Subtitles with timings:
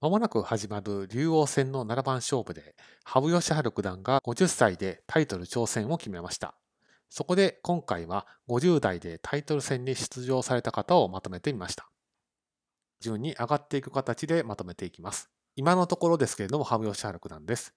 [0.00, 6.54] まもなく始まる竜王戦の7番勝負で、羽生善治九段が50歳でタイトル挑戦を決めました。
[7.08, 11.90] そこで今回は50代でタイトル戦に出場された方をまとめてみました。
[13.00, 15.30] 順に上がっていく形でまとめていきます。
[15.56, 17.74] 今のところですけれども、羽生善治九段です。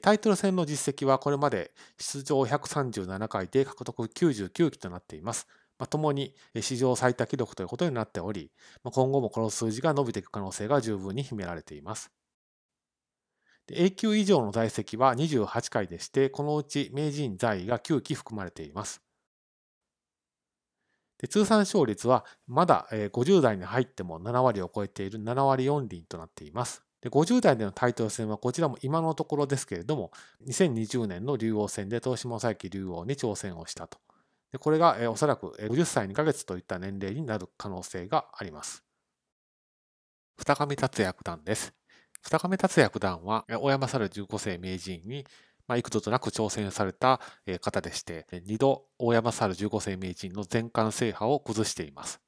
[0.00, 5.48] タイトル戦の実績はこれまで出場137回で獲得99期となっています。
[5.78, 8.50] まあ、共に史上最多記録ということになっており、
[8.82, 12.10] まあ、今後もこの数字が伸びていく可能性が十分に秘められています。
[13.70, 19.02] A 級以上の在籍は28回でして、このうち名人在位が9期含まれています。
[21.28, 26.82] 通算勝率はまだ50代に入っても7割を超えている7割4厘となっています。
[27.00, 30.12] で50代でのタイトル戦はこちらも今のところですけれども、
[30.46, 33.98] 2020年の竜王戦で東島佐伯竜王に挑戦をしたと。
[34.52, 38.82] でこれが、えおそらく50歳2ヶ月といった年齢になる可能性があります。
[40.38, 41.74] 二上達也九段です。
[42.22, 45.26] 二上達也九段は、大山猿15世名人に、
[45.66, 47.20] まあ、幾度となく挑戦された
[47.60, 52.20] 方でして、2度大山猿15世名人の全冠制覇を崩しています。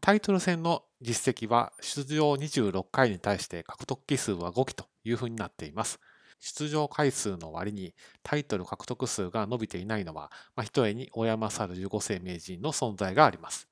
[0.00, 6.00] タイトル戦の実績は出場26回に対して獲得期数は5期というふうになっています。
[6.42, 13.68] 出場回数の割にタイトル獲得数が伸びていないのは、まあ、ひとえに大山猿15世名人の存在があります。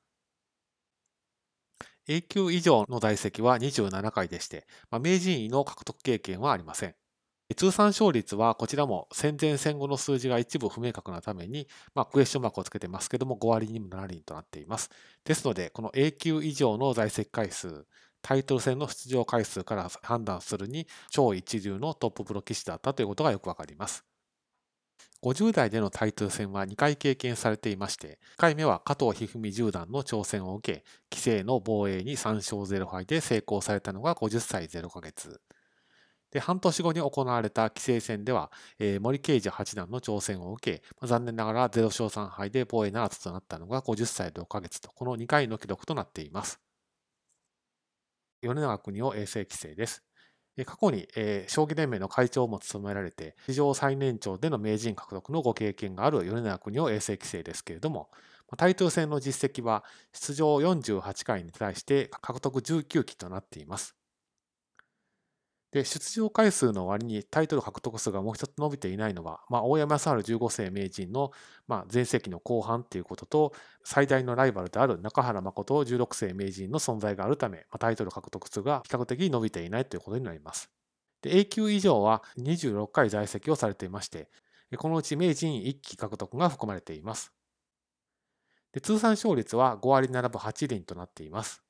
[2.07, 6.95] A 級以上の在籍は27回でして、まあ、名人位の獲得経験はありません。
[7.57, 14.91] 通算勝率はこちらも戦前戦後の数字が一部不明確なために、まあ、クエスチョンマークをつけてますけども5割にも7厘となっています。
[15.25, 17.87] ですので、この A 級以上の在籍回数、
[18.23, 24.05] タイトル戦の出場回数から判断するに超一流のトッププロ棋士だったということがよくわかります。
[25.23, 35.41] 50代でのタイトル戦は2回経験されていまして、1回目は加藤一二三十段の挑戦を受け、棋聖の防衛に3勝0敗で成功されたのが50歳0ヶ月。
[36.31, 46.61] で、半年後に行われた棋聖戦では、えー、森圭司八段の挑戦を受け、まあ、残念ながら0勝3敗で防衛ならずとなったのが50歳6ヶ月と、この2回の記録となっています。
[48.43, 50.03] 米長国を衛生規制です。
[50.65, 58.11] 過去に、えー、将棋連盟の会長も務められて、史上最年長での名人獲得のご経験がある米長国を衛星規制ですけれども、
[58.57, 64.00] タイトル戦の実績は出場48回に対して獲得19期となっています。
[65.73, 71.31] で、出場回数の割にタイトル獲得数がもう一つ伸びていないのは、まあ、大山康晴15世名人の、
[71.69, 73.53] まあ、前世紀の後半ということと、
[73.85, 80.71] 最大のライバルである中原誠16世名人の存在があるため、まあ、タイトル獲得数が比較的伸びていないということになります。
[81.23, 84.29] で A 級以上は26回在籍をされていまして、
[84.77, 87.33] このうち名人1期獲得が含まれています。
[88.73, 91.63] で通算勝率は5割7分8厘となっています。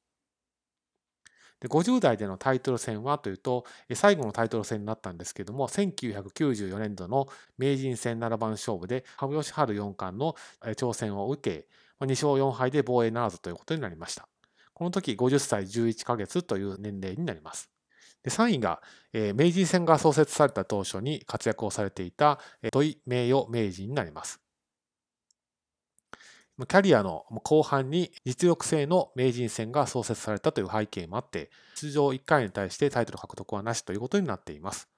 [1.60, 7.28] で50代でのタイトル戦はというと、最後のタイトル戦になったんですけども、1994年度の
[7.58, 10.34] 名人戦7番勝負で、羽生善治四冠の
[10.74, 11.66] 挑戦を受け、
[12.00, 14.26] 2勝4敗で防衛ならずということになりました。
[14.72, 17.70] この時50歳11ヶ月という年齢になります。
[18.22, 18.80] で3位が、
[19.12, 22.38] えー、明治戦が創設された当初に活躍をされていた
[22.70, 24.40] 土井名誉名人になります。
[26.66, 34.88] キャリアの後半に実力性の名人戦が創設されたという背景もあって、出場1回に対してタイトル獲得はなしということになっています。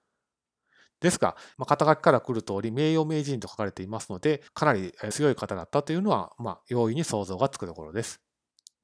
[1.00, 8.20] ですが、まあ、肩書きから来る通り、名誉名人と書かれていますので、かなり強い方だったというのは、まあ、容易に想像がつくところです。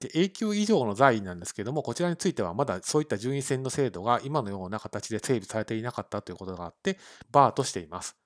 [0.01, 6.99] で A 級以上の在位なんですけれども、こちらについてはまだそういった順位戦の制度が今のような形で整備されていなかったということがあって、
[7.31, 8.17] バーとしています。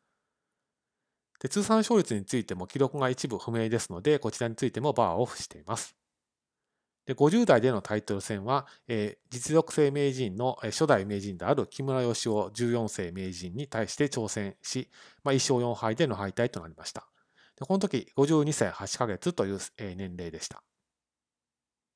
[1.43, 5.97] で通算勝率についても記録が一部不明ですので、こちらについてもバーオフしています。
[7.05, 14.89] で50代でのタイトル戦は、えー、実力性名人の初代名人である木村義雄14世名人に対して挑戦し、
[15.25, 17.09] まあ、1勝4敗での敗退となりました。
[17.59, 20.63] でこの時52歳8ヶ月という年齢でした。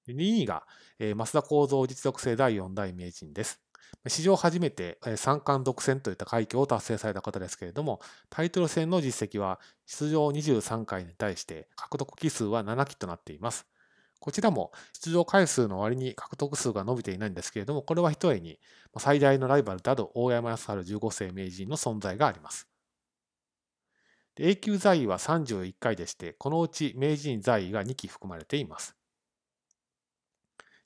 [0.09, 0.67] 2位が、
[0.99, 3.61] えー、増田幸三実力性第4代名人です。
[4.09, 8.01] 史上初めて三冠独占といった快挙を達成された方ですけれども、
[8.31, 13.67] タイトル戦の実績は出場23回に対して獲得期数は7期となっています。
[14.19, 18.59] こちらも出場回数の割に獲得数が伸びていないんですけれども、これはひとえに
[18.99, 22.69] 最大のライバルである大山康晴15世名人の存在があります。
[24.39, 28.95] A 級在位は31回でして、このうち名人在位が2期含まれています。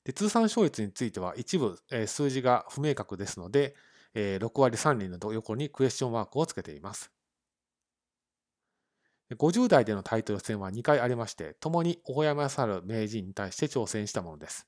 [0.03, 3.75] で通算勝率については一部、えー、数字が不明確ですので、
[4.13, 7.11] えー、6割3厘の横にクエスチョンマークをつけています。
[9.37, 14.67] 50代でのタイトル戦は2回ありまして、共に大山猿名人に対して挑戦したものです。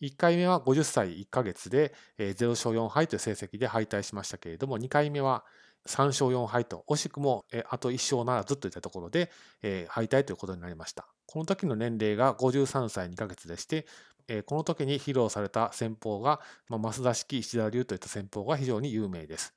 [0.00, 5.44] 1回目は50歳1ヶ月で0勝4敗という成績で敗退しましたけれども、2回目は
[5.86, 9.30] 3勝4敗と、惜しくもあと1勝ならずといったところで
[9.88, 11.08] 敗退ということになりました。
[11.26, 13.86] この時の年齢が53歳2ヶ月でして、
[14.28, 19.54] えこの時に披露された戦法が、増田式石田流といった戦法が非常に有名です。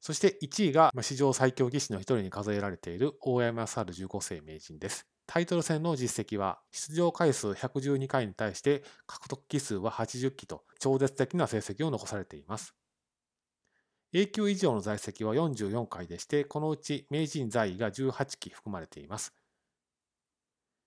[0.00, 5.06] そして1位がま史上最強棋士の一人に数えられている大山猿15世名人です。
[5.26, 12.74] タイトル戦の実績は出場回数112回に対して獲得期数は80期と超絶的な成績を残されています。
[14.12, 19.34] A 級以上の在籍は44回でして、このうち名人在位が18期含まれています。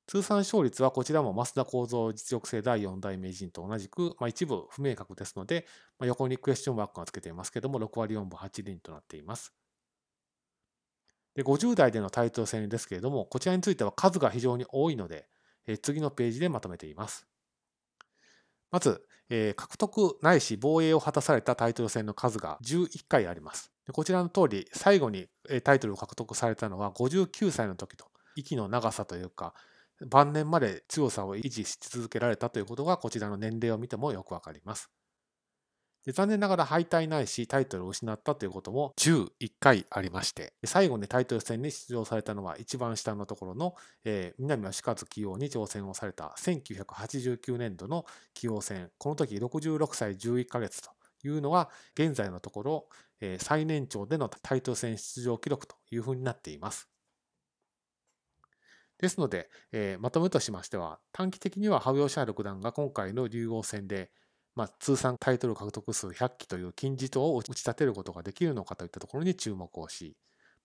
[0.10, 5.68] 通算勝率はこちらも増田幸三実力性第4代名人と同じく、まあ、一部不明確ですので、
[6.00, 9.54] まあ、横にクエスチョンマークがつけていますけども、6割4分8厘となっています。
[11.36, 15.28] で50代でのタイトル戦ですけれども、こちらについては数が非常に多いので、
[15.68, 17.28] え次のページでまとめています。
[18.72, 23.72] まず、え獲得ないし防衛を果たされたタイトル戦の数が11回あります。
[23.86, 25.28] でこちらの通り、最後に
[25.64, 29.54] タイトルを獲得されたのは59歳の時と、息の長さというか、
[30.08, 34.90] 晩年まで強さを維持し続けられたということがこちらの年齢を見てもよくわかります。
[36.06, 43.76] で残念ながら敗退ないしタイトルを失ったということも11回ありまして最後にタイトル戦に出場されたのは一番下のところの、
[44.06, 50.90] えー、南吉和棋王に挑戦をされた1989年度の棋王戦この時66歳11ヶ月と
[51.26, 52.88] いうのが現在のところ、
[53.20, 56.88] えー、最年長でのタイトル戦出場記録というふうになっています。
[59.00, 64.12] ですので、えー、まとめとしましては、短期的には羽生善治六段が今回の竜王戦で、
[64.56, 70.18] まあ、通算タイトル獲得数100期という金字塔を打ち立てることができるのかといったところに注目をし、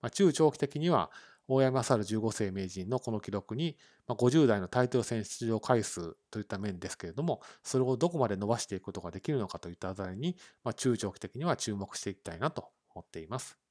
[0.03, 1.11] まあ、中長期的には
[1.47, 3.77] 大山猿15世名人のこの記録に、
[4.09, 13.64] まあ、50代のタイトル戦出場回数といった面ですけれども、それをどこまで伸ばしていくことができるのかといったあたりに、まあ、中長期的には注目していきたいなと思っています。